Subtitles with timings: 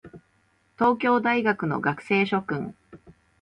[0.79, 2.73] 東京大学の学生諸君